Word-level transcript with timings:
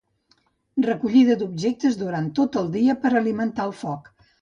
Recollida 0.85 1.35
d'objectes 1.43 2.01
durant 2.01 2.33
tot 2.43 2.61
el 2.65 2.75
dia 2.81 2.99
per 3.07 3.17
alimentar 3.25 3.71
el 3.73 3.79
foc. 3.87 4.15